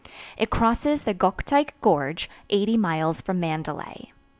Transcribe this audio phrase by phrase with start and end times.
[0.35, 4.11] It crosses the Gokteik gorge, eighty miles from Mandalay.